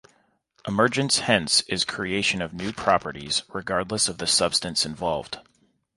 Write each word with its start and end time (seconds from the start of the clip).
Emergence 0.67 1.19
hence 1.19 1.61
is 1.67 1.85
creation 1.85 2.41
of 2.41 2.55
new 2.55 2.73
properties 2.73 3.43
regardless 3.49 4.07
of 4.07 4.17
the 4.17 4.25
substance 4.25 4.83
involved. 4.83 5.37